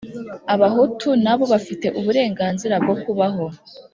[0.53, 3.45] abahutu na bo bafite uburenganzira bwo kubaho.